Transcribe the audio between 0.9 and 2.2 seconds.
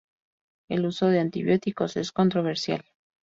de antibióticos es